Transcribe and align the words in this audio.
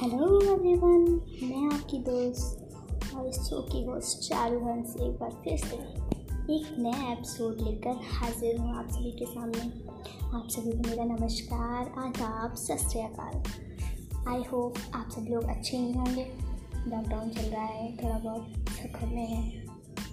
Hello 0.02 0.40
everyone 0.52 1.00
मैं 1.42 1.74
आपकी 1.74 1.98
दोस्त 1.98 3.14
और 3.14 3.26
इस 3.26 3.36
शो 3.36 3.60
की 3.62 3.84
होस्ट 3.84 4.28
चारू 4.28 4.58
हंस 4.58 4.96
एक 5.00 5.18
बार 5.18 5.30
फिर 5.30 5.56
से 5.58 5.76
एक 6.54 6.76
नया 6.78 7.12
एपिसोड 7.12 7.60
लेकर 7.60 7.90
हाजिर 7.90 8.58
हूँ 8.58 8.76
आप 8.76 8.88
सभी 8.88 9.10
के 9.10 9.26
सामने 9.26 9.60
आप 10.36 10.48
सभी 10.50 10.72
को 10.72 10.88
मेरा 10.88 11.04
नमस्कार 11.04 11.92
आदाब 11.98 12.54
सत 12.54 12.96
आई 14.28 14.42
होप 14.42 14.74
आप 14.94 15.10
सब 15.10 15.26
लोग 15.30 15.44
अच्छे 15.44 15.76
ही 15.76 15.92
होंगे 15.92 16.24
लॉकडाउन 16.86 17.30
चल 17.30 17.50
रहा 17.50 17.64
है 17.64 17.96
थोड़ा 17.96 18.18
बहुत 18.18 18.54
सब 18.68 19.08
में 19.08 19.26
है 19.26 19.66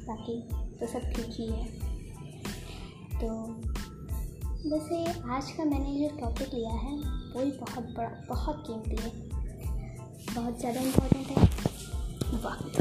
बाकी 0.07 0.41
तो 0.79 0.87
सब 0.87 0.99
ठीक 0.99 1.29
ही 1.29 1.47
है 1.47 1.65
तो 3.19 3.29
वैसे 4.69 5.21
आज 5.31 5.51
का 5.51 5.63
मैंने 5.63 6.09
जो 6.09 6.17
टॉपिक 6.17 6.53
लिया 6.53 6.71
है 6.71 6.97
वो 7.33 7.45
ही 7.45 7.51
बहुत 7.51 7.83
बड़ा 7.83 8.25
बहुत 8.29 8.63
कीमती 8.67 9.03
है 9.03 9.34
बहुत 10.35 10.59
ज़्यादा 10.59 10.81
इम्पोर्टेंट 10.81 11.27
है 11.27 11.43
वक्त 12.41 12.79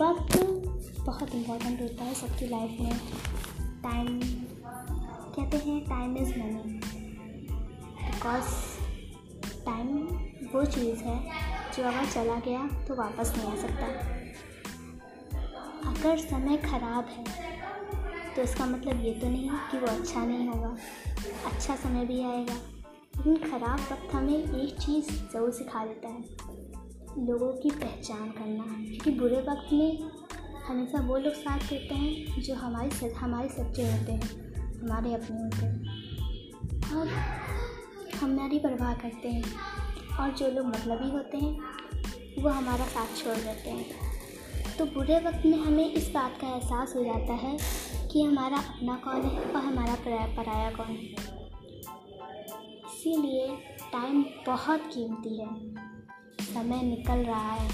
वक्त 0.00 0.36
बहुत 1.00 1.34
इम्पोर्टेंट 1.34 1.80
होता 1.80 2.04
है 2.04 2.14
सबकी 2.14 2.46
लाइफ 2.48 2.80
में 2.80 2.98
टाइम 3.82 4.20
कहते 5.32 5.56
हैं 5.58 5.80
time 5.84 6.16
is 6.16 6.30
money 6.38 6.78
because 7.96 8.52
time 9.66 9.88
वो 10.52 10.64
चीज़ 10.66 11.02
है 11.04 11.18
जो 11.76 11.82
अगर 11.82 12.06
चला 12.06 12.38
गया 12.40 12.68
तो 12.88 12.94
वापस 12.94 13.32
नहीं 13.36 13.52
आ 13.52 13.56
सकता 13.56 13.86
अगर 15.90 16.18
समय 16.20 16.56
ख़राब 16.60 17.08
है 17.08 17.24
तो 18.36 18.42
इसका 18.42 18.66
मतलब 18.66 19.04
ये 19.04 19.12
तो 19.14 19.28
नहीं 19.28 19.50
कि 19.70 19.78
वो 19.78 19.86
अच्छा 19.88 20.24
नहीं 20.24 20.48
होगा 20.48 20.76
अच्छा 21.46 21.76
समय 21.76 22.06
भी 22.06 22.22
आएगा 22.24 22.56
लेकिन 23.18 23.36
ख़राब 23.42 23.80
वक्त 23.82 24.14
हमें 24.14 24.34
एक 24.34 24.80
चीज़ 24.80 25.10
ज़रूर 25.32 25.50
सिखा 25.52 25.84
देता 25.84 26.08
है 26.08 27.24
लोगों 27.26 27.52
की 27.54 27.70
पहचान 27.72 28.30
करना 28.30 28.64
क्योंकि 28.64 29.10
बुरे 29.10 29.40
वक्त 29.42 29.72
में 29.72 30.10
हमेशा 30.64 31.00
वो 31.02 31.16
लोग 31.18 31.32
साथ 31.34 31.68
देते 31.68 31.94
हैं 31.94 32.42
जो 32.42 32.54
हमारे 32.54 32.90
सच 32.92 33.14
हमारे 33.16 33.48
सच्चे 33.48 33.82
होते 33.82 34.12
हैं 34.12 34.80
हमारे 34.80 35.14
अपने 35.14 35.42
होते 35.42 35.66
हैं 35.66 36.96
और 36.96 37.08
हमारी 38.16 38.58
परवाह 38.58 38.94
करते 38.96 39.28
हैं 39.28 40.18
और 40.18 40.34
जो 40.34 40.50
लोग 40.50 40.66
मतलबी 40.66 41.10
होते 41.10 41.38
हैं 41.38 42.42
वो 42.42 42.48
हमारा 42.50 42.86
साथ 42.86 43.16
छोड़ 43.16 43.36
देते 43.36 43.70
हैं 43.70 44.76
तो 44.78 44.86
बुरे 44.88 45.18
वक्त 45.20 45.46
में 45.46 45.58
हमें 45.58 45.92
इस 45.92 46.10
बात 46.10 46.38
का 46.40 46.48
एहसास 46.48 46.94
हो 46.96 47.04
जाता 47.04 47.34
है 47.38 47.56
कि 48.12 48.22
हमारा 48.22 48.58
अपना 48.58 49.00
कौन 49.04 49.22
है 49.22 49.40
और 49.44 49.62
हमारा 49.62 49.94
पराया 50.04 50.70
कौन 50.70 50.86
है 50.88 51.25
इसीलिए 53.06 53.46
टाइम 53.82 54.22
बहुत 54.46 54.86
कीमती 54.92 55.36
है 55.38 55.48
समय 56.44 56.80
निकल 56.82 57.18
रहा 57.24 57.52
है 57.52 57.68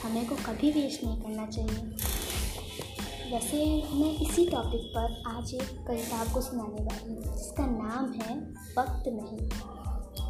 समय 0.00 0.24
को 0.24 0.36
कभी 0.38 0.70
वेस्ट 0.70 1.04
नहीं 1.04 1.20
करना 1.20 1.46
चाहिए 1.46 3.30
वैसे 3.30 3.64
मैं 3.92 4.10
इसी 4.18 4.44
टॉपिक 4.46 4.84
पर 4.96 5.22
आज 5.28 5.54
एक 5.54 5.70
कविता 5.86 6.16
आपको 6.16 6.40
सुनाने 6.40 6.82
वाली 6.82 7.14
हूँ 7.14 7.22
जिसका 7.22 7.66
नाम 7.68 8.12
है 8.12 8.36
वक्त 8.74 9.08
नहीं 9.10 9.48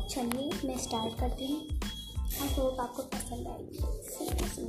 चलिए 0.06 0.50
मैं 0.64 0.78
स्टार्ट 0.78 1.18
करती 1.20 1.46
हूँ 1.46 1.80
हम 2.34 2.54
लोग 2.58 2.80
आपको 2.80 3.02
पसंद 3.14 3.48
आएगी 3.48 3.78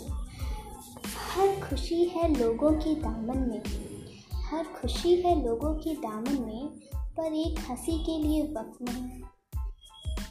हर 1.30 1.59
खुशी 1.62 2.04
है 2.16 2.34
लोगों 2.34 2.72
की 2.80 2.95
दामन 2.98 3.48
में 3.50 3.62
हर 4.45 4.73
खुशी 4.76 5.16
है 5.22 5.36
लोगों 5.44 5.73
की 5.76 5.95
दामन 6.00 6.42
में 6.42 6.86
पर 7.18 7.34
एक 7.38 7.59
हंसी 7.62 7.98
के 8.00 8.18
लिए 8.20 8.42
वक्त 8.54 8.81
नहीं 8.81 9.34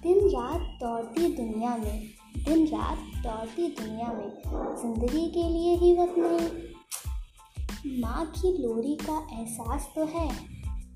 दिन 0.05 0.27
रात 0.29 0.61
दौड़ती 0.81 1.29
दुनिया 1.37 1.77
में 1.77 2.01
दिन 2.39 2.67
रात 2.69 3.05
दौड़ती 3.23 3.69
दुनिया 3.75 4.09
में 4.09 4.31
ज़िंदगी 4.77 5.23
के 5.29 5.43
लिए 5.49 5.75
ही 5.77 5.93
वक्त 5.95 6.19
नहीं 6.19 8.01
माँ 8.01 8.25
की 8.33 8.51
लोरी 8.59 8.97
का 8.97 9.17
एहसास 9.33 9.87
तो 9.95 10.05
है 10.07 10.29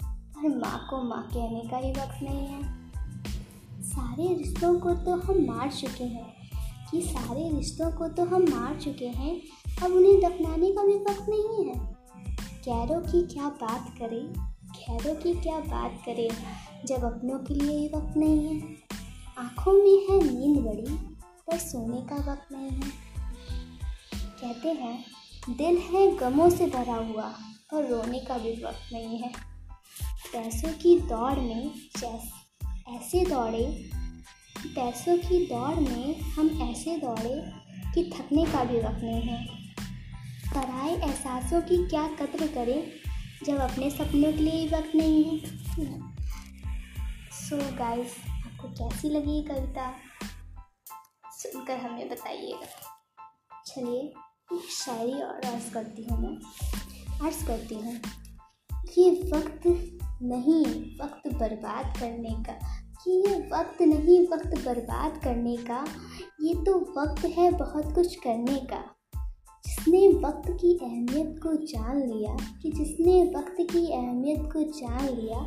पर 0.34 0.56
माँ 0.56 0.78
को 0.90 1.02
माँ 1.02 1.22
कहने 1.26 1.62
का 1.68 1.76
ही 1.76 1.90
वक्त 1.90 2.22
नहीं 2.22 2.46
है 2.46 2.62
सारे 3.84 4.26
रिश्तों 4.34 4.74
को 4.80 4.94
तो 5.04 5.14
हम 5.20 5.40
मार 5.46 5.70
चुके 5.72 6.04
हैं 6.06 6.26
कि 6.90 7.00
सारे 7.04 7.48
रिश्तों 7.48 7.90
को 7.92 8.08
तो 8.08 8.24
हम 8.24 8.44
मार 8.48 8.74
चुके 8.80 9.08
हैं 9.14 9.34
अब 9.82 9.92
उन्हें 9.92 10.20
दफनाने 10.20 10.70
का 10.72 10.84
भी 10.84 10.98
वक्त 11.00 11.28
नहीं 11.28 11.64
है 11.64 11.78
कैरों 12.64 13.00
की 13.02 13.26
क्या 13.26 13.48
बात 13.62 13.88
करें 13.98 14.22
खैरों 14.74 15.14
की 15.14 15.34
क्या 15.40 15.58
बात 15.66 16.02
करें 16.06 16.28
जब 16.86 17.04
अपनों 17.04 17.38
के 17.38 17.54
लिए 17.54 17.78
ही 17.78 17.88
वक्त 17.88 18.16
नहीं 18.16 18.46
है 18.46 18.87
आंखों 19.38 19.72
में 19.72 20.06
है 20.06 20.16
नींद 20.22 20.56
बड़ी 20.58 20.94
पर 21.46 21.58
सोने 21.58 22.00
का 22.06 22.16
वक्त 22.30 22.52
नहीं 22.52 22.70
है 22.70 22.90
कहते 24.40 24.68
हैं 24.68 25.56
दिल 25.56 25.76
है 25.82 26.00
गमों 26.16 26.48
से 26.50 26.66
भरा 26.66 26.96
हुआ 27.04 27.26
पर 27.72 27.88
रोने 27.88 28.18
का 28.18 28.38
भी 28.38 28.52
वक्त 28.64 28.92
नहीं 28.92 29.18
है 29.18 29.30
पैसों 30.32 30.72
की 30.74 30.98
दौड़ 31.00 31.38
में 31.38 31.70
ऐसे 32.96 33.24
दौड़े 33.24 33.62
पैसों 34.66 35.16
की 35.18 35.38
दौड़ 35.46 35.74
में 35.80 36.20
हम 36.30 36.48
ऐसे 36.62 36.96
दौड़े 36.96 37.34
कि 37.94 38.10
थकने 38.14 38.44
का 38.44 38.64
भी 38.64 38.80
वक्त 38.80 39.04
नहीं 39.04 39.22
है 39.22 39.44
तराए 40.52 40.94
एहसासों 40.94 41.60
की 41.62 41.76
क्या 41.86 42.06
कद्र 42.20 42.46
करें 42.54 42.80
जब 43.46 43.60
अपने 43.60 43.90
सपनों 43.90 44.32
के 44.32 44.42
लिए 44.42 44.66
वक्त 44.68 44.96
नहीं 44.96 45.24
है 45.24 45.38
सो 47.38 47.56
so 47.56 47.78
गाइस 47.78 48.16
आपको 48.58 48.68
कैसी 48.70 49.08
लगी 49.10 49.32
ये 49.32 49.42
कविता 49.42 49.90
सुनकर 51.32 51.76
हमें 51.78 52.08
बताइएगा 52.08 52.66
चलिए 53.66 54.58
शायरी 54.70 55.20
और 55.22 55.44
अर्ज 55.44 55.68
करती 55.74 56.04
हूँ 56.04 56.18
मैं 56.20 56.34
अर्ज 57.26 57.42
करती 57.46 57.74
हूँ 57.74 57.94
ये 58.96 59.10
वक्त 59.32 59.66
नहीं 60.22 60.64
वक्त 60.96 61.28
बर्बाद 61.34 61.96
करने 62.00 62.34
का 62.42 62.58
कि 63.04 63.20
ये 63.20 63.36
वक्त 63.52 63.82
नहीं 63.82 64.20
वक्त 64.28 64.58
बर्बाद 64.64 65.20
करने 65.24 65.56
का 65.62 65.84
ये 66.40 66.54
तो 66.64 66.78
वक्त 66.98 67.24
है 67.36 67.50
बहुत 67.54 67.94
कुछ 67.94 68.16
करने 68.16 68.58
का 68.72 68.84
जिसने 69.64 70.06
वक्त 70.18 70.50
की 70.50 70.74
अहमियत 70.82 71.40
को 71.42 71.54
जान 71.66 72.02
लिया 72.02 72.36
कि 72.62 72.72
जिसने 72.72 73.22
वक्त 73.34 73.56
की 73.62 73.86
अहमियत 73.92 74.52
को 74.52 74.62
जान 74.72 75.08
लिया 75.08 75.47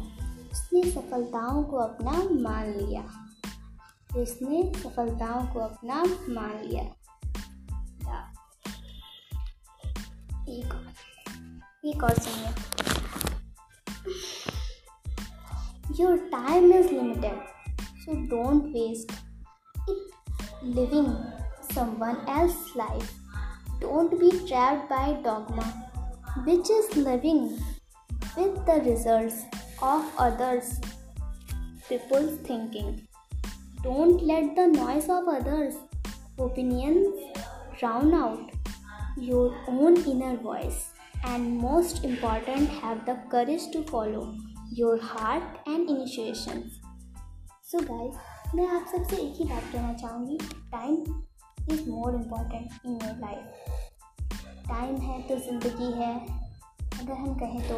उसने 0.51 0.83
सफलताओं 0.91 1.63
को 1.63 1.77
अपना 1.77 2.11
मान 2.41 2.71
लिया 2.71 3.03
उसने 4.11 4.63
सफलताओं 4.75 5.45
को 5.53 5.59
अपना 5.59 6.03
मान 6.29 6.57
लिया 6.59 6.83
एक 10.49 10.73
और 10.73 11.87
एक 11.89 12.03
और 12.03 12.17
सुनिए 12.19 12.49
your 15.99 16.17
time 16.31 16.71
is 16.73 16.91
limited 16.91 17.39
so 18.01 18.15
don't 18.27 18.63
waste 18.73 19.11
it 19.89 20.65
living 20.75 21.13
someone 21.73 22.25
else 22.39 22.73
life 22.77 23.13
don't 23.81 24.19
be 24.19 24.31
trapped 24.37 24.89
by 24.89 25.13
dogma 25.23 26.43
which 26.45 26.71
is 26.71 26.97
living 26.97 27.49
with 28.37 28.63
the 28.67 28.81
results 28.85 29.60
of 29.81 30.11
others 30.17 30.79
people's 31.89 32.37
thinking. 32.47 33.07
Don't 33.83 34.23
let 34.23 34.55
the 34.55 34.67
noise 34.67 35.09
of 35.09 35.27
others' 35.27 35.75
opinions 36.39 37.19
drown 37.77 38.13
out 38.13 38.51
your 39.17 39.55
own 39.67 39.97
inner 40.05 40.37
voice 40.37 40.91
and 41.23 41.57
most 41.57 42.03
important 42.03 42.69
have 42.69 43.05
the 43.05 43.17
courage 43.29 43.69
to 43.71 43.83
follow 43.83 44.35
your 44.71 44.97
heart 44.97 45.43
and 45.65 45.89
initiations. 45.89 46.79
So 47.63 47.79
guys, 47.81 48.15
मैं 48.55 48.67
आप 48.67 48.85
सबसे 48.91 49.15
एक 49.15 49.35
ही 49.37 49.45
बात 49.49 49.63
कहना 49.73 49.93
चाहूँगी 49.93 50.37
time 50.71 51.73
is 51.73 51.89
more 51.89 52.15
important 52.15 52.85
in 52.85 52.93
your 53.03 53.19
life 53.19 53.69
time 54.69 54.95
है 55.01 55.21
तो 55.27 55.37
ज़िंदगी 55.45 55.91
है 56.01 56.13
अगर 57.01 57.13
हम 57.13 57.33
कहें 57.35 57.61
तो 57.67 57.75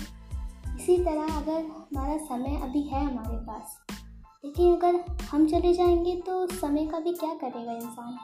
इसी 0.00 0.97
तरह 0.97 1.37
अगर 1.37 1.65
हमारा 1.65 2.17
समय 2.25 2.59
अभी 2.63 2.81
है 2.83 3.03
हमारे 3.05 3.37
पास 3.45 3.77
लेकिन 4.45 4.75
अगर 4.75 4.99
हम 5.31 5.47
चले 5.47 5.73
जाएंगे 5.73 6.15
तो 6.21 6.45
समय 6.47 6.85
का 6.87 6.99
भी 6.99 7.13
क्या 7.13 7.33
करेगा 7.33 7.71
इंसान 7.71 8.17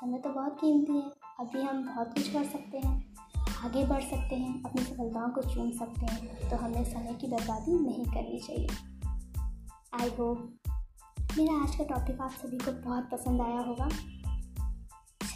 समय 0.00 0.18
तो 0.18 0.30
बहुत 0.30 0.56
कीमती 0.60 0.92
है 0.92 1.10
अभी 1.40 1.62
हम 1.62 1.84
बहुत 1.84 2.14
कुछ 2.14 2.32
कर 2.32 2.44
सकते 2.46 2.78
हैं 2.78 2.98
आगे 3.64 3.84
बढ़ 3.86 4.02
सकते 4.02 4.36
हैं 4.36 4.62
अपनी 4.62 4.82
सफलताओं 4.82 5.30
को 5.30 5.42
चुन 5.44 5.70
सकते 5.72 6.06
हैं 6.06 6.50
तो 6.50 6.56
हमें 6.56 6.84
समय 6.84 7.14
की 7.14 7.26
बर्बादी 7.26 7.78
नहीं 7.78 8.04
करनी 8.06 8.40
चाहिए 8.40 8.68
आई 9.94 10.08
होप 10.18 10.52
मेरा 11.36 11.62
आज 11.62 11.76
का 11.76 11.84
टॉपिक 11.86 12.20
आप 12.20 12.30
सभी 12.32 12.58
को 12.58 12.72
बहुत 12.80 13.08
पसंद 13.12 13.40
आया 13.40 13.60
होगा 13.60 13.88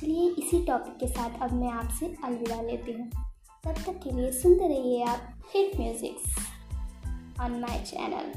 इसलिए 0.05 0.29
इसी 0.39 0.59
टॉपिक 0.65 0.97
के 1.01 1.07
साथ 1.09 1.39
अब 1.43 1.53
मैं 1.53 1.69
आपसे 1.73 2.07
अलविदा 2.25 2.61
लेती 2.63 2.93
हूँ 2.93 3.07
तब 3.65 3.75
तक 3.77 4.01
के 4.03 4.11
लिए 4.11 4.33
सुनते 4.33 4.67
रहिए 4.69 5.05
आप 5.05 5.45
hit 5.55 5.77
musics 5.81 7.41
on 7.41 7.59
my 7.61 7.79
channel 7.83 8.33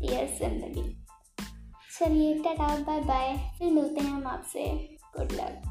dear 0.00 0.26
जिंदगी 0.38 0.82
चलिए 1.98 2.34
टाटा 2.38 2.76
बाय 2.80 3.00
बाय 3.02 3.36
फिर 3.58 3.72
मिलते 3.72 4.00
हैं 4.00 4.10
हम 4.10 4.26
आपसे 4.26 4.66
गुड 5.16 5.32
लक 5.32 5.71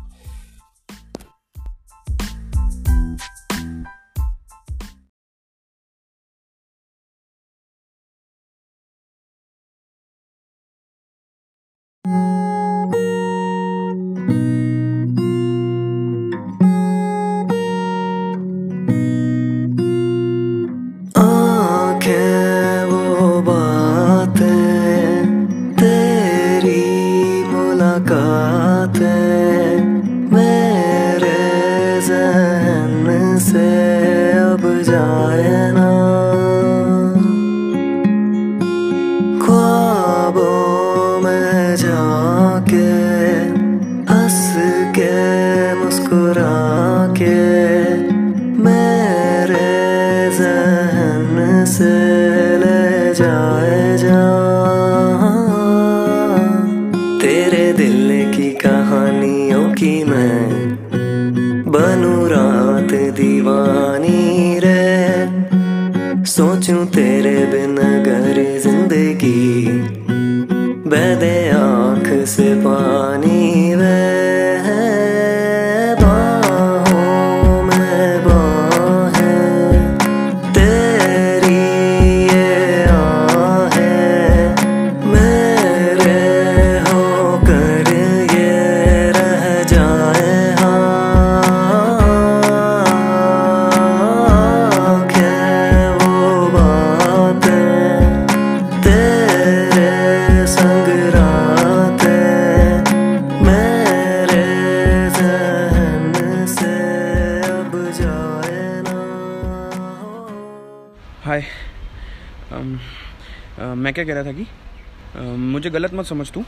गलत 115.73 115.93
मत 115.93 116.05
समझ 116.05 116.29
तू 116.31 116.43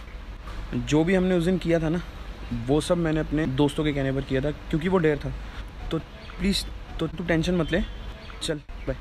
जो 0.76 1.04
भी 1.04 1.16
हमने 1.16 1.36
उस 1.36 1.44
दिन 1.46 1.58
किया 1.58 1.80
था 1.80 1.90
ना 1.90 2.02
वो 2.68 2.80
सब 2.82 2.98
मैंने 3.00 3.20
अपने 3.20 3.46
दोस्तों 3.56 3.84
के 3.84 3.94
कहने 3.94 4.12
पर 4.12 4.22
किया 4.24 4.42
था 4.42 4.52
क्योंकि 4.52 4.90
वो 4.90 4.98
डेर 5.00 5.18
था 5.18 5.34
तो 5.92 6.00
प्लीज़ 6.40 6.64
तो 7.00 7.08
तू 7.10 7.24
टेंशन 7.26 7.56
मत 7.56 7.72
ले 7.72 7.82
चल 8.42 8.62
बाय 8.88 9.01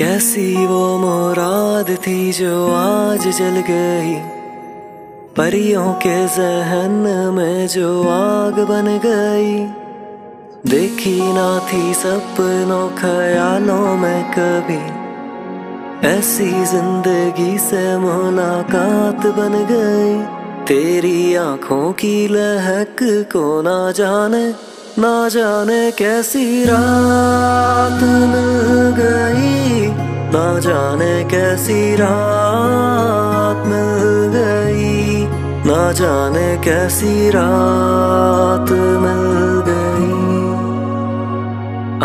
कैसी 0.00 0.66
वो 0.66 0.84
मुराद 0.98 1.90
थी 2.06 2.32
जो 2.32 2.52
आज 2.74 3.26
जल 3.38 3.56
गई 3.68 4.14
परियों 5.36 5.92
के 6.02 6.14
जहन 6.36 6.94
में 7.36 7.66
जो 7.68 7.90
आग 8.10 8.60
बन 8.70 8.86
गई 9.04 9.52
देखी 10.70 11.18
ना 11.34 11.48
थी 11.68 11.92
सपनों 11.94 12.88
ख्यालों 12.96 13.96
में 13.96 14.24
कभी 14.32 14.80
ऐसी 16.08 16.50
जिंदगी 16.72 17.58
से 17.58 17.84
मुलाकात 17.98 19.26
बन 19.36 19.58
गई 19.70 20.18
तेरी 20.66 21.34
आंखों 21.42 21.92
की 22.00 22.16
लहक 22.28 23.02
को 23.32 23.46
ना 23.62 23.78
जाने 23.92 24.44
ना 24.98 25.28
जाने 25.28 25.90
कैसी 25.98 26.64
रात 26.64 28.02
मिल 28.30 28.90
गई 28.98 29.86
ना 30.34 30.44
जाने 30.64 31.12
कैसी 31.30 31.80
रात 32.00 33.66
मिल 33.66 34.02
गई 34.34 35.22
ना 35.68 35.80
जाने 36.00 36.48
कैसी 36.64 37.30
रात 37.36 38.70
मिल 39.04 39.38
गई 39.70 40.18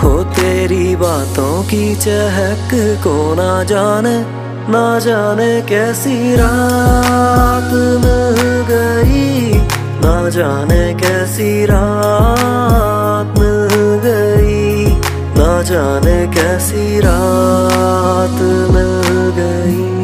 हो 0.01 0.11
तेरी 0.37 0.95
बातों 0.95 1.53
की 1.69 1.83
चहक 2.05 2.73
को 3.03 3.15
ना 3.35 3.51
जाने 3.71 4.15
ना 4.73 4.83
जाने 5.05 5.49
कैसी 5.69 6.35
रात 6.35 7.73
मह 8.03 8.43
गई 8.69 9.59
ना 10.05 10.15
जाने 10.37 10.83
कैसी 11.01 11.51
रात 11.71 13.39
मह 13.39 13.75
गई 14.05 14.85
ना 15.39 15.51
जाने 15.71 16.17
कैसी 16.37 16.99
रात 17.07 18.39
मह 18.75 19.11
गई 19.39 20.02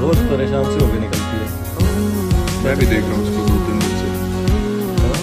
रोज 0.00 0.18
परेशान 0.28 0.64
से 0.66 0.76
होके 0.78 0.98
निकलती 1.00 1.34
है 1.36 1.46
मैं 2.64 2.74
भी 2.76 2.86
देख 2.86 3.04
रहा 3.04 3.14
हूँ 3.14 3.22
उसको 3.22 3.40
दो 3.48 3.56
तीन 3.66 3.76
दिन 3.78 3.92
से 3.98 4.06
हाँ? 5.00 5.14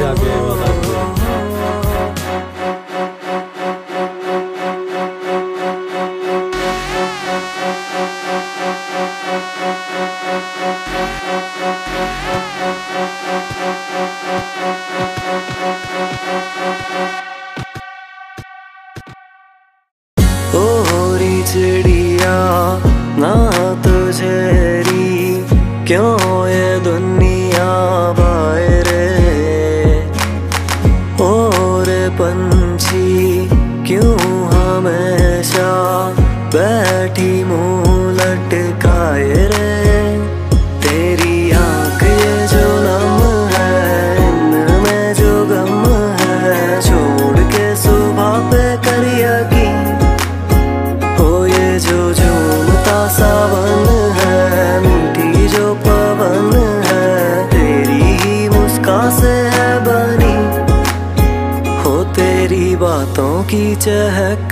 आगे 0.01 0.48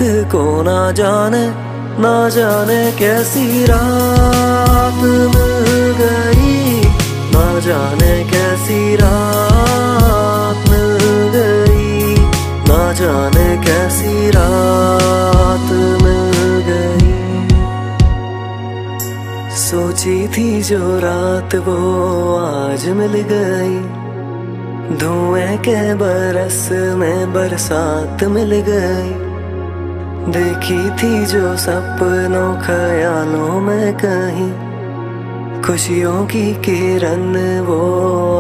एक 0.00 0.30
को 0.32 0.42
ना 0.64 0.80
जाने 0.98 1.46
ना 2.04 2.14
जाने 2.30 2.82
कैसी 3.00 3.66
रात 3.66 5.00
मिल 5.34 5.66
गई 6.00 6.82
ना 7.34 7.46
जाने 7.68 8.14
कैसी 8.32 8.80
रात 9.02 10.70
मिल 10.70 11.06
गई 11.36 12.16
ना 12.70 12.82
जाने 13.00 13.48
कैसी 13.66 14.30
रात 14.38 15.72
मिल 16.04 16.62
गई 16.70 17.16
सोची 19.66 20.18
थी 20.38 20.50
जो 20.70 20.98
रात 21.06 21.56
वो 21.68 21.78
आज 22.46 22.88
मिल 23.02 23.22
गई 23.34 23.80
धुएं 25.00 25.58
के 25.68 25.80
बरस 26.04 26.68
में 27.00 27.34
बरसात 27.34 28.24
मिल 28.36 28.60
गई 28.70 29.27
देखी 30.28 30.80
थी 31.00 31.26
जो 31.26 31.56
सपनों 31.58 32.54
खयालों 32.62 33.60
में 33.62 33.94
कहीं 33.98 34.52
खुशियों 35.62 36.26
की 36.26 36.44
किरण 36.62 37.36
वो 37.66 37.78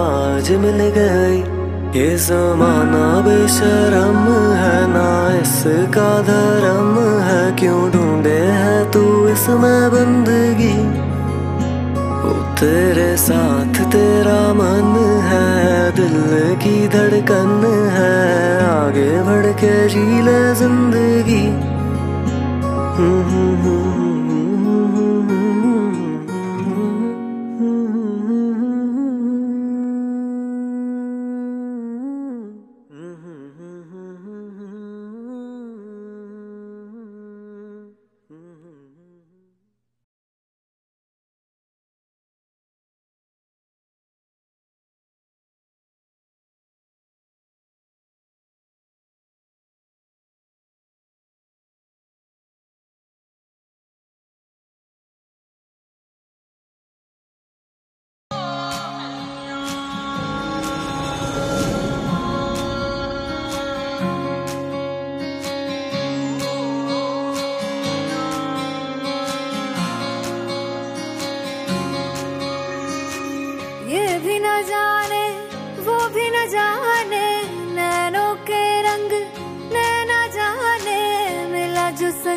आज 0.00 0.51
मिल 0.63 0.81
गई 0.97 1.37
ये 1.95 2.09
जमाना 2.17 3.05
बेशरम 3.21 4.19
है 4.55 4.79
ना 4.87 5.07
इसका 5.37 6.09
धर्म 6.23 6.91
है 7.23 7.39
क्यों 7.59 7.79
ढूंढे 7.91 8.37
है 8.55 8.75
तू 8.91 9.03
इसमें 9.27 9.89
बंदगी 9.91 10.75
वो 12.17 12.33
तेरे 12.59 13.09
साथ 13.17 13.81
तेरा 13.91 14.41
मन 14.53 14.91
है 15.23 15.91
दिल 15.95 16.19
की 16.57 16.87
धड़कन 16.89 17.55
है 17.95 18.13
आगे 18.67 19.09
बढ़ 19.23 19.51
के 19.55 19.73
जी 19.87 20.21
ले 20.21 20.39
जिंदगी 20.55 21.66
Mm-hmm. 22.97 23.46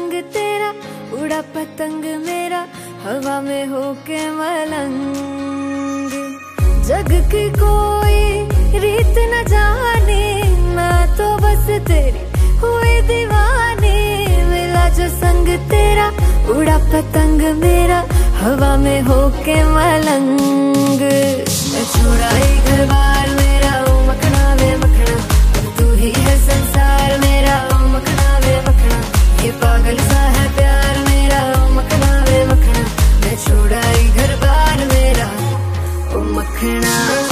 रंग 0.00 0.12
तेरा 0.32 0.68
उड़ा 1.20 1.40
पतंग 1.54 2.04
मेरा 2.26 2.60
हवा 3.04 3.40
में 3.46 3.64
होके 3.72 4.20
मलंग 4.36 4.96
जग 6.88 7.10
की 7.32 7.42
कोई 7.60 8.22
रीत 8.84 9.16
न 9.32 9.42
जाने 9.52 10.22
मैं 10.76 11.00
तो 11.18 11.26
बस 11.44 11.66
तेरी 11.88 12.22
हुई 12.62 12.94
दीवानी 13.10 13.98
मिला 14.52 14.88
जो 14.98 15.08
संग 15.20 15.48
तेरा 15.70 16.08
उड़ा 16.56 16.78
पतंग 16.92 17.42
मेरा 17.60 18.00
हवा 18.40 18.76
में 18.84 19.00
होके 19.10 19.62
मलंग 19.76 20.40
मैं 21.02 21.84
घर 22.64 22.86
बार 22.92 23.28
मेरा 23.40 23.76
मखना 24.08 24.54
में 24.60 24.76
मखना 24.84 25.20
तू 25.78 25.92
ही 26.02 26.12
है 26.16 26.36
संसार 26.48 27.18
मेरा 27.18 27.58
पागल 29.48 29.96
सा 29.98 30.20
है 30.36 30.46
प्यार 30.56 30.98
मेरा 31.08 31.40
मखना 31.76 32.12
वे 32.28 32.44
मखना 32.46 32.84
मैं 33.22 33.36
छोड़ा 33.46 33.80
ही 33.80 34.08
मेरा 34.92 35.28
मखना 36.36 37.29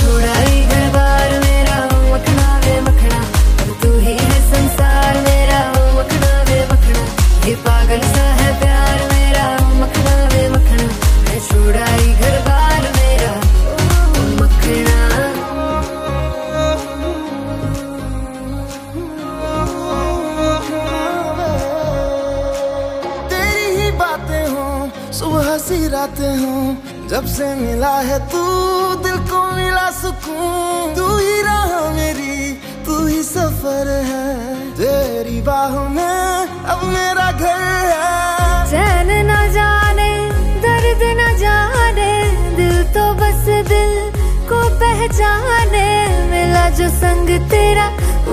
जाने 45.17 45.87
मिला 46.31 46.69
जो 46.79 46.89
संग 47.01 47.29
तेरा 47.51 47.87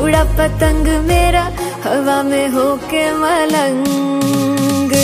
उड़ा 0.04 0.24
पतंग 0.38 0.88
मेरा 1.10 1.44
हवा 1.86 2.22
में 2.30 2.48
होके 2.56 3.04
मलंग 3.22 3.84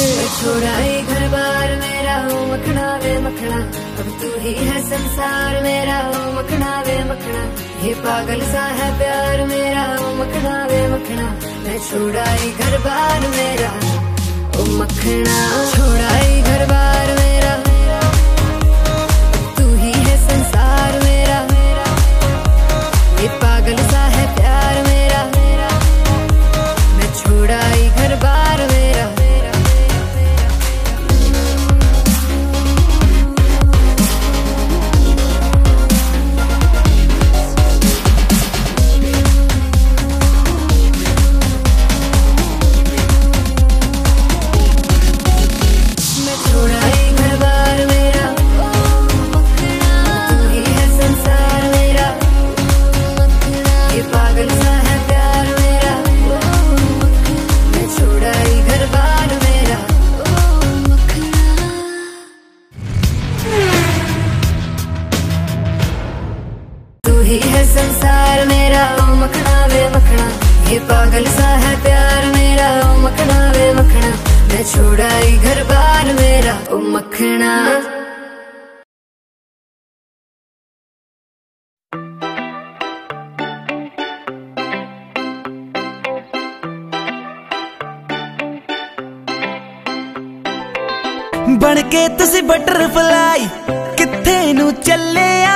छोड़ा 0.42 0.76
ही 0.76 1.02
घर 1.14 1.28
बार 1.32 1.70
मेरा 1.82 2.16
हो 2.28 2.38
मखना 2.52 2.86
वे 3.04 3.14
मखना 3.26 3.58
अब 4.02 4.08
तू 4.22 4.30
ही 4.44 4.54
है 4.54 4.80
संसार 4.90 5.62
मेरा 5.64 5.98
हो 6.06 6.22
मखना 6.38 6.72
वे 6.88 6.98
मखना 7.12 7.44
ये 7.86 7.94
पागल 8.06 8.42
सा 8.54 8.64
है 8.80 8.90
प्यार 9.00 9.46
मेरा 9.52 9.84
हो 9.92 10.14
मखना 10.22 10.56
वे 10.72 10.82
मखना 10.94 11.28
मैं 11.66 11.80
छोड़ा 11.90 12.26
ही 12.32 12.52
घर 12.52 12.78
बार 12.88 13.28
मेरा 13.38 13.72
ओ 14.60 14.66
मखना 14.82 15.38
छोड़ा 15.76 16.10
ही 16.16 16.42
घर 16.42 16.66
बार 16.74 17.14
मेरा 17.20 17.54
ਤੁਸੀਂ 92.22 92.42
ਬਟਰਫਲਾਈ 92.44 93.48
ਕਿੱਥੇ 93.98 94.54
ਨੂੰ 94.54 94.72
ਚੱਲਿਆ 94.76 95.54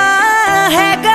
ਹੈਗਾ 0.71 1.14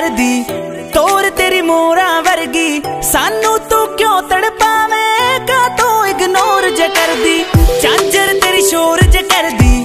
ਕਰਦੀ 0.00 0.44
ਤੋਰ 0.94 1.28
ਤੇਰੀ 1.38 1.60
ਮੋਰਾ 1.62 2.04
ਵਰਗੀ 2.20 2.80
ਸਾਨੂੰ 3.02 3.58
ਤੂੰ 3.70 3.86
ਕਿਉਂ 3.96 4.20
ਤੜਪਾਵੇਂ 4.30 5.40
ਕਾ 5.48 5.66
ਤੂੰ 5.78 6.06
ਇਗਨੋਰ 6.08 6.68
ਜੇ 6.76 6.86
ਕਰਦੀ 6.88 7.42
ਚਾਂਜਰ 7.82 8.32
ਤੇਰੀ 8.40 8.62
ਸ਼ੋਰ 8.68 9.00
ਜੇ 9.06 9.22
ਕਰਦੀ 9.24 9.84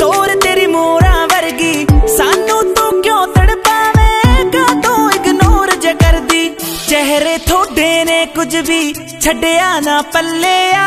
ਤੋਰ 0.00 0.34
ਤੇਰੀ 0.42 0.66
ਮੋਰਾ 0.66 1.14
ਵਰਗੀ 1.32 1.86
ਸਾਨੂੰ 2.16 2.62
ਤੂੰ 2.74 3.02
ਕਿਉਂ 3.02 3.26
ਤੜਪਾਵੇਂ 3.28 4.44
ਕਾ 4.52 4.66
ਤੂੰ 4.82 5.10
ਇਗਨੋਰ 5.14 5.74
ਜੇ 5.76 5.94
ਕਰਦੀ 5.94 6.48
ਚਿਹਰੇ 6.88 7.36
ਥੋਡੇ 7.48 8.04
ਨੇ 8.04 8.24
ਕੁਝ 8.36 8.54
ਵੀ 8.58 8.92
ਛੱਡਿਆ 9.20 9.78
ਨਾ 9.80 10.00
ਪੱਲਿਆ 10.12 10.84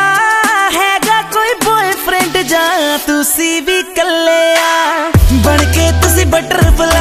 ਹੈਗਾ 0.76 1.20
ਕੋਈ 1.32 1.54
ਬੋਏਫ੍ਰੈਂਡ 1.64 2.38
ਜਾਂ 2.44 2.98
ਤੁਸੀਂ 3.06 3.60
ਵੀ 3.62 3.82
ਕੱਲਿਆ 3.96 5.10
ਬਣ 5.44 5.64
ਕੇ 5.74 5.90
ਤੁਸੀਂ 6.02 6.26
ਬਟਰਫਲਾਈ 6.26 6.97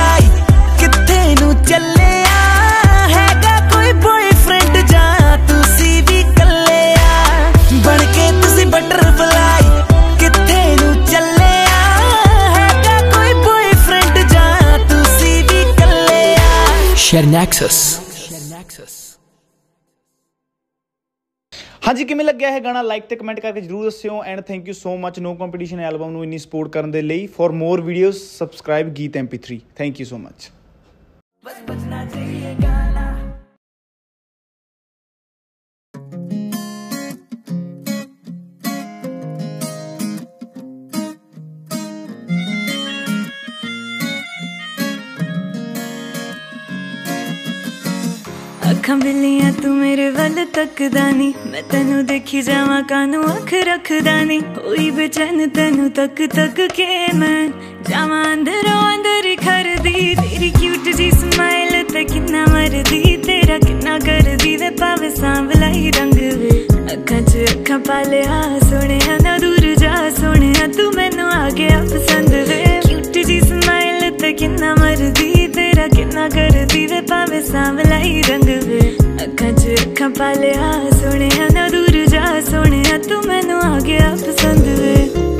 हाँ 17.14 17.22
जी 21.94 22.06
किमें 22.06 22.24
लग्या 22.26 22.50
है 22.50 22.60
गाँव 22.62 22.82
लाइक 22.86 23.08
तो 23.10 23.16
कमेंट 23.16 23.40
करके 23.40 23.62
जरूर 23.62 23.86
दस्यो 23.88 24.24
and 24.24 24.42
thank 24.50 24.68
you 24.68 24.74
so 24.74 24.96
much 24.98 25.20
no 25.20 25.34
competition 25.36 25.80
album 25.82 26.10
में 26.10 26.24
इन्नी 26.24 26.40
सपोर्ट 26.40 26.74
करने 26.74 26.92
के 26.92 27.02
लिए 27.02 27.28
फॉर 27.38 27.52
मोर 27.62 27.82
वीडियोज 27.82 28.16
सबसक्राइब 28.16 28.94
गीत 28.94 29.16
M 29.16 29.28
P 29.28 29.38
three 29.48 29.62
thank 29.80 30.00
you 30.00 30.06
so 30.06 30.18
much 30.18 30.52
ਅੱਖਾਂ 48.88 48.96
ਬਿੱਲੀਆਂ 48.98 49.52
ਤੂੰ 49.54 49.74
ਮੇਰੇ 49.76 50.10
ਵੱਲ 50.10 50.46
ਤੱਕਦਾ 50.54 51.10
ਨਹੀਂ 51.12 51.34
ਮੈਂ 51.46 51.62
ਤੈਨੂੰ 51.72 52.06
ਦੇਖੀ 52.06 52.42
ਜਾਵਾਂ 52.42 52.82
ਕਾਨੂੰ 52.84 53.24
ਅੱਖ 53.26 53.54
ਰੱਖਦਾ 53.68 54.14
ਨਹੀਂ 54.24 54.42
ਹੋਈ 54.58 54.90
ਬੇਚੈਨ 54.92 55.50
ਤੈਨੂੰ 55.50 55.90
ਤੱਕ 55.92 56.22
ਤੱਕ 56.36 56.62
ਕੇ 56.68 56.86
ਮੈਂ 57.16 57.48
ਜਾਵਾਂ 57.90 58.24
ਅੰਦਰੋਂ 58.34 58.80
ਅੰਦਰ 58.86 59.36
ਖਰਦੀ 59.42 60.16
ਤੇਰੀ 60.16 60.50
ਕਿਊਟ 60.60 60.88
ਜੀ 60.98 61.10
ਸਮਾਈਲ 61.14 61.84
ਤੇ 61.84 62.04
ਕਿੰਨਾ 62.04 62.46
ਮਰਦੀ 62.46 63.18
ਤੇਰਾ 63.26 63.58
ਕਿੰਨਾ 63.58 63.98
ਕਰਦੀ 64.00 64.56
ਵੇ 64.56 64.70
ਪਾਵੇ 64.80 65.10
ਸਾਂਵਲਾ 65.12 65.70
ਹੀ 65.70 65.92
ਰੰਗ 65.92 66.14
ਵੇ 66.14 66.66
ਅੱਖਾਂ 66.94 67.22
'ਚ 67.22 67.46
ਅੱਖਾਂ 67.52 67.80
ਪਾ 67.80 68.02
ਲਿਆ 68.04 68.42
ਸੋਹਣਿਆ 68.60 69.18
ਨਾ 69.24 69.38
ਦੂਰ 69.38 69.74
ਜਾ 69.76 70.10
ਸੋਹਣਿਆ 70.12 70.68
ਤੂੰ 70.78 70.92
ਮੈਨੂੰ 70.96 71.32
ਆ 71.32 71.50
ਗਿਆ 71.50 71.84
ਪਸੰਦ 71.86 72.34
ਵੇ 72.50 72.64
ਕਿਊਟ 72.88 73.18
ਜੀ 73.18 73.40
ਸਮਾਈਲ 73.42 74.10
ਤੇ 74.18 74.34
ਕਿੰਨਾ 74.34 74.74
ਮਰਦੀ 74.76 75.47
ਤੇਰਾ 75.88 75.96
ਕਿੰਨਾ 75.96 76.28
ਕਰਦੀ 76.30 76.86
ਵੇ 76.88 77.00
ਭਾਵੇਂ 77.02 77.42
ਸਾਂਵਲਾਈ 77.42 78.22
ਰੰਗ 78.22 78.50
ਵੇ 78.64 78.80
ਅੱਖਾਂ 79.24 79.52
'ਚ 79.52 79.76
ਅੱਖਾਂ 79.82 80.10
ਪਾ 80.10 80.32
ਲਿਆ 80.34 80.72
ਸੋਹਣਿਆ 80.92 81.48
ਨਾ 81.54 81.68
ਦੂਰ 81.68 82.06
ਜਾ 82.06 82.40
ਸੋਹਣਿਆ 82.42 82.98
ਤੂੰ 83.10 83.22
ਮੈਨੂੰ 83.28 83.62
ਆ 83.64 83.80
ਗਿਆ 83.80 84.10
ਪਸੰਦ 84.18 84.68
ਵੇ 84.80 84.96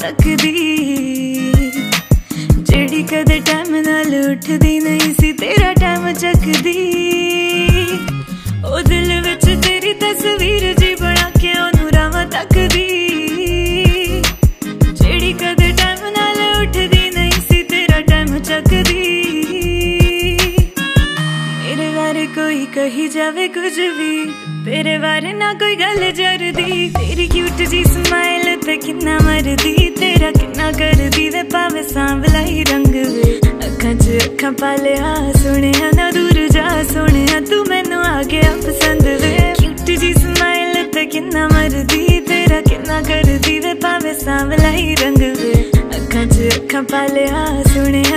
ਤੱਕਦੀ 0.00 0.52
ਜਿਹੜੀ 2.60 3.02
ਕਦੇ 3.02 3.38
ਟਾਈਮ 3.46 3.76
ਨਾਲ 3.82 4.14
ਉੱਠਦੀ 4.22 4.78
ਨਹੀਂ 4.80 5.12
ਸੀ 5.20 5.32
ਤੇਰਾ 5.32 5.72
ਟਾਈਮ 5.74 6.12
ਚੱਕਦੀ 6.12 6.78
ਉਹ 8.64 8.80
ਦਿਲ 8.82 9.20
ਵਿੱਚ 9.20 9.44
ਤੇਰੀ 9.66 9.92
ਤਸਵੀਰ 9.94 10.72
ਜੀ 10.74 10.94
ਬਣਾ 11.00 11.28
ਕੇ 11.40 11.52
ਉਹਨੂੰ 11.54 11.90
ਰਾਵਾਂ 11.94 12.24
ਤੱਕਦੀ 12.26 12.86
ਜਿਹੜੀ 14.92 15.32
ਕਦੇ 15.34 15.72
ਟਾਈਮ 15.72 16.06
ਨਾਲ 16.16 16.40
ਉੱਠਦੀ 16.62 17.10
ਨਹੀਂ 17.10 17.40
ਸੀ 17.48 17.62
ਤੇਰਾ 17.64 18.00
ਟਾਈਮ 18.02 18.38
ਚੱਕਦੀ 18.38 19.02
ਇਹਦੇ 21.62 21.88
ਬਾਰੇ 21.96 22.26
ਕੋਈ 22.34 22.64
ਕਹੀ 22.74 23.08
ਜਾਵੇ 23.08 23.48
ਕੁਝ 23.50 23.72
ਵੀ 23.98 24.24
ਤੇਰੇ 24.64 24.96
ਬਾਰੇ 24.98 25.32
ਨਾ 25.34 25.52
ਕੋਈ 25.54 25.74
ਗੱਲ 25.76 26.03
ਪਾਵੇਂ 31.52 31.82
ਸਾਂਵਲਾਈ 31.84 32.62
ਰੰਗ 32.64 32.86
ਵੇ 32.86 33.40
ਅੱਖਾਂ 33.66 33.94
'ਚ 33.94 34.18
ਅੱਖਾਂ 34.24 34.52
ਪਾ 34.52 34.74
ਲਿਆ 34.76 35.14
ਨਾ 35.96 36.10
ਦੂਰ 36.10 36.46
ਜਾ 36.48 36.82
ਸੁਣਿਆ 36.82 37.40
ਤੂੰ 37.40 37.64
ਮੈਨੂੰ 37.68 38.04
ਆ 38.04 38.22
ਗਿਆ 38.22 38.52
ਪਸੰਦ 38.56 39.06
ਵੇ 39.22 39.52
ਕਿਊਟ 39.60 39.90
ਜੀ 39.90 40.12
ਸਮਾਈਲ 40.12 40.84
ਤੇ 40.92 41.04
ਕਿੰਨਾ 41.06 41.46
ਮਰਦੀ 41.48 42.20
ਤੇਰਾ 42.20 42.60
ਕਿੰਨਾ 42.60 43.00
ਕਰਦੀ 43.00 43.58
ਵੇ 43.58 43.74
ਪਾਵੇਂ 43.74 44.14
ਸਾਂਵਲਾਈ 44.14 44.94
ਰੰਗ 44.94 45.18
ਵੇ 45.18 45.52
ਅੱਖਾਂ 45.96 46.26
'ਚ 46.26 46.48
ਅੱਖਾਂ 46.56 46.82
ਪਾ 46.82 47.06
ਲਿਆ 47.06 47.44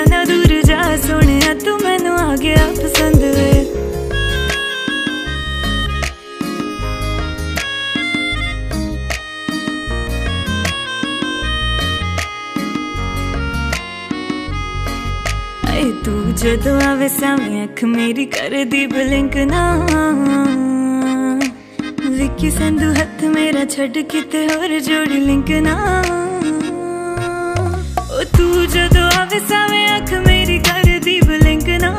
ਨਾ 0.10 0.24
ਦੂਰ 0.26 0.62
ਜਾ 0.66 0.96
ਸੁਣਿਆ 0.98 1.54
ਤੂੰ 1.66 1.78
ਮੈਨੂੰ 1.84 2.18
ਆ 2.20 2.36
ਗਿਆ 2.36 2.68
ਪਸੰਦ 2.76 3.24
ਵੇ 3.26 3.66
ਤੇ 15.88 15.92
ਤੂੰ 16.06 16.34
ਜਦੋਂ 16.36 16.80
ਆਵੇ 16.82 17.08
ਸਾਹਮਣੇ 17.10 17.64
ਅੱਖ 17.64 17.84
ਮੇਰੀ 17.86 18.26
ਕਰਦੀ 18.26 18.86
ਬਲਿੰਕ 18.88 19.36
ਨਾ 19.48 19.62
ਵਿੱਕੀ 22.10 22.50
ਸੰਧੂ 22.52 22.92
ਹੱਥ 22.94 23.24
ਮੇਰਾ 23.26 23.64
ਛੱਡ 23.66 23.98
ਕਿਤੇ 24.12 24.46
ਹੋਰ 24.48 24.78
ਜੋੜੀ 24.80 25.20
ਲਿੰਕ 25.20 25.52
ਨਾ 25.62 25.76
ਓ 28.12 28.24
ਤੂੰ 28.38 28.68
ਜਦੋਂ 28.68 29.06
ਆਵੇ 29.20 29.40
ਸਾਹਮਣੇ 29.40 29.86
ਅੱਖ 29.98 30.14
ਮੇਰੀ 30.28 30.58
ਕਰਦੀ 30.60 31.20
ਬਲਿੰਕ 31.22 31.70
ਨਾ 31.82 31.96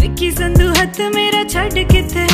ਵਿੱਕੀ 0.00 0.30
ਸੰਧੂ 0.30 0.72
ਹੱਥ 0.72 1.00
ਮੇਰਾ 1.14 1.44
ਛੱਡ 1.48 1.78
ਕਿਤੇ 1.92 2.26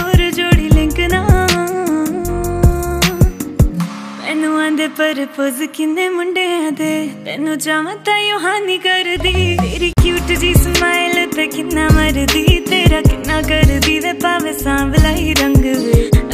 ਦੇ 4.83 4.87
ਪਰਪਸ 4.89 5.61
ਕਿੰਨੇ 5.75 6.09
ਮੁੰਡਿਆਂ 6.09 6.71
ਦੇ 6.73 7.09
ਤੈਨੂੰ 7.25 7.57
ਚਾਹਾਂ 7.59 7.95
ਤਾਂ 7.97 8.17
ਯੋਹਾਨੀ 8.19 8.79
ਕਰਦੀ 8.79 9.33
ਤੇਰੀ 9.57 9.91
ਕਿਊਟ 10.03 10.33
ਜੀ 10.41 10.53
ਸਮਾਈਲ 10.55 11.27
ਤੇ 11.31 11.47
ਕਿੰਨਾ 11.47 11.87
ਮਰਦੀ 11.89 12.59
ਤੇਰਾ 12.61 13.01
ਕਿੰਨਾ 13.01 13.41
ਕਰਦੀ 13.43 13.99
ਵੇ 14.01 14.13
ਪਾਵੇ 14.23 14.53
ਸਾਂਵਲਾਈ 14.53 15.15
ਹੀ 15.19 15.35
ਰੰਗ 15.35 15.57
ਵੇ 15.57 16.09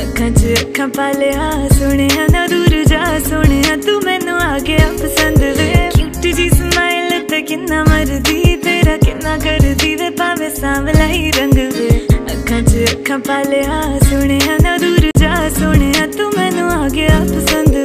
ਅੱਖਾਂ 0.03 0.31
'ਚ 0.31 0.55
ਅੱਖਾਂ 0.61 0.88
ਪਾ 0.88 1.11
ਲਿਆ 1.12 1.51
ਸੋਹਣਿਆ 1.70 2.27
ਨਾ 2.33 2.46
ਦੂਰ 2.46 2.83
ਜਾ 2.85 3.18
ਸੁਣਿਆ 3.18 3.77
ਤੂੰ 3.87 4.01
ਮੈਨੂੰ 4.05 4.38
ਆ 4.38 4.59
ਗਿਆ 4.61 4.88
ਪਸੰਦ 4.94 5.44
ਵੇ 5.59 5.72
ਕਿਊਟ 5.96 6.27
ਜੀ 6.27 6.48
ਸਮਾਈਲ 6.51 7.20
ਤੇ 7.27 7.42
ਕਿੰਨਾ 7.42 7.85
ਮਰਦੀ 7.85 8.57
ਤੇਰਾ 8.64 8.96
ਕਿੰਨਾ 8.96 9.37
ਕਰਦੀ 9.38 9.94
ਵੇ 9.96 10.11
ਪਾਵੇ 10.18 10.51
ਸਾਂਵਲਾਈ 10.51 11.12
ਹੀ 11.14 11.31
ਰੰਗ 11.33 11.59
ਵੇ 11.74 11.90
ਅੱਖਾਂ 12.33 12.62
'ਚ 12.62 12.90
ਅੱਖਾਂ 12.92 13.18
ਪਾ 13.18 13.42
ਲਿਆ 13.42 13.83
ਸੋਹਣਿਆ 14.01 14.59
ਨਾ 14.62 14.77
ਦੂਰ 14.79 15.11
ਜਾ 15.20 15.48
ਸੁਣਿਆ 15.59 16.07
ਤੂੰ 16.16 16.33
ਮੈਨੂੰ 16.38 16.70
ਆ 16.72 16.88
ਗਿਆ 16.88 17.18
ਪਸੰਦ 17.20 17.85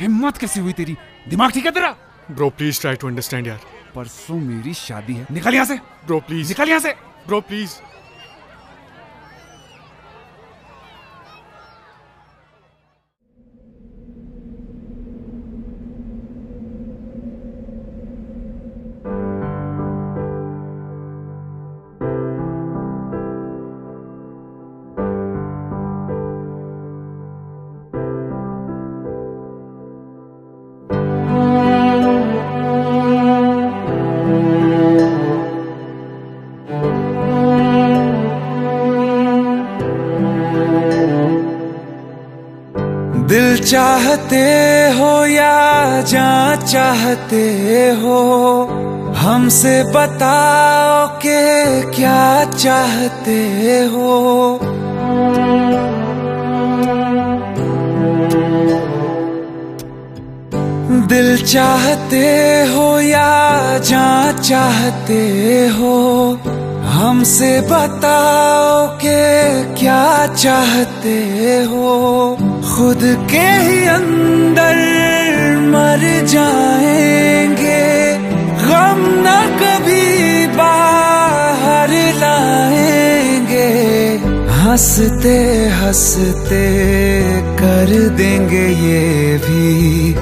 हिम्मत 0.00 0.38
कैसे 0.38 0.60
हुई 0.60 0.72
तेरी 0.72 0.96
दिमाग 1.28 1.52
ठीक 1.52 1.66
है 1.66 1.72
तेरा 1.72 1.94
bro 2.30 2.48
please 2.52 2.80
try 2.80 2.96
to 2.96 3.08
understand 3.08 3.46
यार 3.46 3.60
परसों 3.94 4.38
मेरी 4.40 4.74
शादी 4.76 5.14
है 5.14 5.26
निकल 5.32 5.54
यहाँ 5.54 5.66
से 5.66 5.76
ब्रो 6.06 6.20
प्लीज 6.26 6.48
निकल 6.48 6.68
यहाँ 6.68 6.80
से 6.80 6.94
ब्रो 7.26 7.40
प्लीज 7.42 7.80
चाहते 47.30 47.90
हो 48.02 49.14
हमसे 49.22 49.74
बताओ 49.94 51.06
के 51.22 51.38
क्या 51.94 52.44
चाहते 52.50 53.38
हो 53.94 54.10
दिल 61.12 61.36
चाहते 61.44 62.26
हो 62.74 62.86
या 63.00 63.78
जान 63.90 64.38
चाहते 64.42 65.22
हो 65.78 65.94
हमसे 66.96 67.50
बताओ 67.70 68.86
के 69.04 69.20
क्या 69.80 70.04
चाहते 70.34 71.18
हो 71.72 71.90
खुद 72.74 73.02
के 73.30 73.46
ही 73.66 73.84
अंदर 73.96 74.99
मर 75.72 76.02
जाएंगे 76.32 77.82
गम 78.66 79.00
न 79.24 79.36
कभी 79.60 80.46
बाहर 80.56 81.90
लाएंगे 82.20 83.68
हंसते 84.62 85.36
हंसते 85.80 86.64
कर 87.60 87.92
देंगे 88.18 88.66
ये 88.86 89.36
भी 89.46 90.12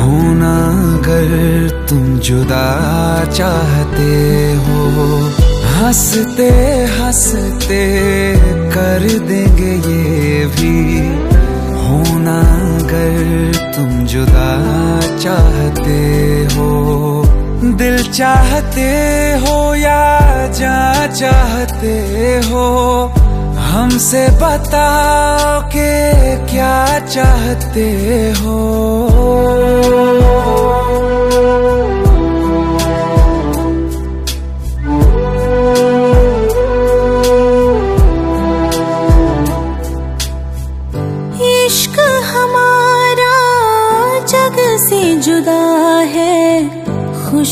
होना 0.00 0.54
अगर 1.00 1.86
तुम 1.88 2.04
जुदा 2.26 2.66
चाहते 3.38 4.12
हो 4.66 5.06
हंसते 5.80 6.48
हंसते 6.98 7.84
कर 8.74 9.08
देंगे 9.28 9.72
ये 9.90 10.44
चाहते 18.18 18.90
हो 19.44 19.56
या 19.74 20.00
जा 20.60 20.78
चाहते 21.20 21.94
हो 22.50 22.66
हमसे 23.72 24.26
बताओ 24.42 25.60
के 25.74 25.90
क्या 26.50 26.74
चाहते 27.14 27.88
हो 28.42 28.58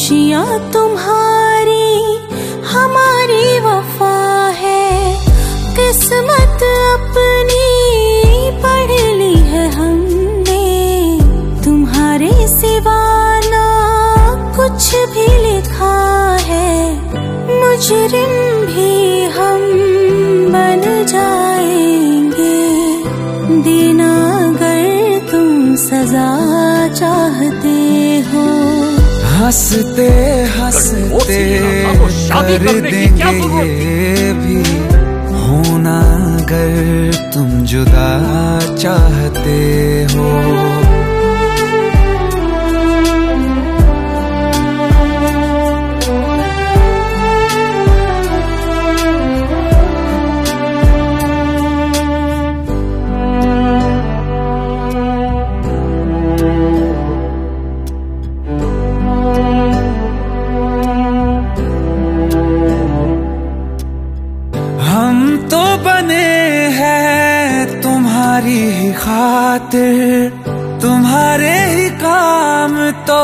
खुशियाँ 0.08 0.58
तुम्हारी 0.72 1.88
हमारी 2.64 3.58
वफा 3.60 4.14
है 4.60 4.86
किस्मत 5.76 6.62
अपनी 6.64 7.68
पढ़ 8.64 8.92
ली 9.18 9.34
है 9.50 9.66
हमने 9.74 10.64
तुम्हारे 11.64 12.32
सिवा 12.56 12.98
ना 13.52 13.66
कुछ 14.56 14.90
भी 15.12 15.28
लिखा 15.44 15.94
है 16.48 16.72
मुजरिम 17.60 18.47
हंसते 29.48 30.06
हंसते 30.54 31.36
कर 32.32 32.80
देंगे 32.84 33.30
ये 33.60 34.32
भी 34.40 34.56
होना 35.44 35.96
अगर 36.40 37.30
तुम 37.34 37.48
जुदा 37.70 38.10
चाहते 38.76 39.56
हो 40.12 40.97
बने 65.84 66.26
हैं 66.78 67.80
तुम्हारी 67.82 68.58
ही 68.78 68.92
खातिर 68.92 70.30
तुम्हारे 70.82 71.54
ही 71.74 71.88
काम 72.02 72.74
तो 73.08 73.20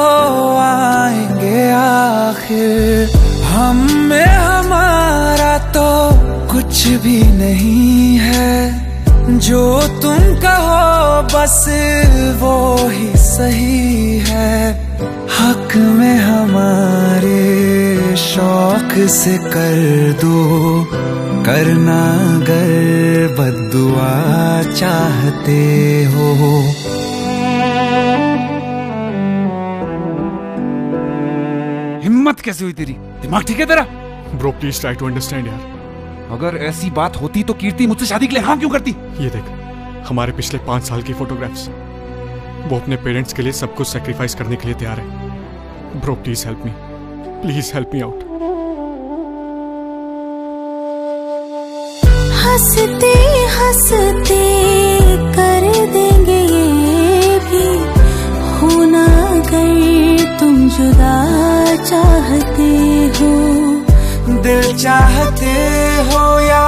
आएंगे 0.61 1.69
आखिर 1.73 3.17
हम 3.53 3.77
में 4.11 4.27
हमारा 4.27 5.57
तो 5.77 5.89
कुछ 6.53 6.87
भी 7.05 7.21
नहीं 7.39 8.17
है 8.19 8.83
जो 9.47 9.65
तुम 10.03 10.19
कहो 10.43 11.23
बस 11.35 11.65
वो 12.41 12.57
ही 12.89 13.11
सही 13.19 14.19
है 14.29 14.71
हक 15.39 15.77
में 15.99 16.17
हमारे 16.19 17.37
शौक 18.17 18.93
से 19.17 19.37
कर 19.55 20.13
दो 20.23 21.24
करना 21.47 21.99
अगर 22.27 23.35
बदुआ 23.39 24.13
चाहते 24.71 25.59
हो 26.13 26.23
हिम्मत 32.05 32.41
कैसे 32.41 32.65
हुई 32.65 32.73
तेरी 32.73 32.97
दिमाग 33.23 33.45
ठीक 33.45 33.61
है 33.61 33.67
तेरा 33.67 33.87
bro 34.35 34.53
please 34.55 34.81
try 34.81 34.95
to 34.95 35.07
understand 35.07 35.47
यार 35.47 36.33
अगर 36.33 36.57
ऐसी 36.65 36.91
बात 36.93 37.21
होती 37.21 37.43
तो 37.43 37.55
कीर्ति 37.63 37.87
मुझसे 37.87 38.07
शादी 38.07 38.27
के 38.27 38.35
लिए 38.35 38.45
हाँ 38.45 38.59
क्यों 38.59 38.71
करती 38.71 38.97
ये 39.21 39.31
देख 39.31 39.55
हमारे 40.09 40.33
पिछले 40.33 40.59
पांच 40.67 40.83
साल 40.85 41.03
की 41.03 41.15
फोटोग्राफ्स 41.15 41.69
वो 42.69 42.79
अपने 42.79 42.97
पेरेंट्स 43.05 43.33
के 43.33 43.43
लिए 43.43 43.53
सब 43.55 43.75
कुछ 43.75 43.89
सेक्रीफाइस 43.89 44.35
करने 44.35 44.57
के 44.57 44.69
लिए 44.69 44.77
तैयार 44.77 45.01
है 45.01 46.01
bro 46.01 46.15
please 46.23 46.45
help 46.47 46.65
me 46.67 46.73
please 47.43 47.73
help 47.75 47.91
me 47.95 48.01
out 48.01 48.24
हंसते 52.55 53.13
हंसते 53.53 54.43
कर 55.37 55.65
देंगे 55.93 56.37
ये 56.41 57.39
भी 57.47 57.65
होना 58.51 59.07
गए 59.49 60.27
तुम 60.41 60.55
जुदा 60.77 61.15
चाहते 61.91 62.69
हो 63.17 63.33
दिल 64.47 64.63
चाहते 64.85 65.57
हो 66.13 66.23
या 66.47 66.63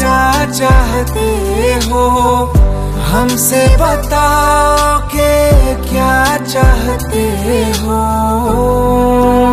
जा 0.00 0.16
चाहते 0.52 1.28
हो 1.90 2.06
हमसे 3.12 3.62
बताओ 3.84 4.98
के 5.14 5.32
क्या 5.90 6.16
चाहते 6.46 7.26
हो 7.84 8.00